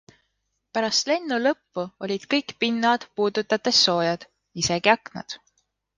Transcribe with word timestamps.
Pärast 0.77 1.09
lennu 1.09 1.37
lõppu 1.41 1.83
olid 2.07 2.25
kõik 2.33 2.55
pinnad 2.65 3.07
puudutades 3.19 3.85
soojad, 3.85 4.27
isegi 4.63 4.95
aknad. 4.99 5.37